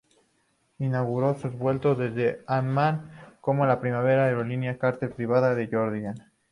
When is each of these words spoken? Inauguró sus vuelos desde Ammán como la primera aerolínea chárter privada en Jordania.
Inauguró 0.79 1.37
sus 1.37 1.53
vuelos 1.53 1.95
desde 1.95 2.41
Ammán 2.47 3.11
como 3.39 3.67
la 3.67 3.79
primera 3.79 4.25
aerolínea 4.25 4.75
chárter 4.79 5.13
privada 5.13 5.51
en 5.61 5.69
Jordania. 5.69 6.15